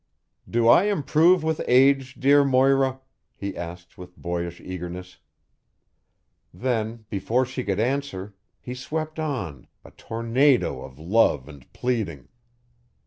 [0.49, 3.01] "Do I improve with age, dear Moira?"
[3.35, 5.19] he asked with boyish eagerness;
[6.51, 12.29] then, before she could answer, he swept on, a tornado of love and pleading.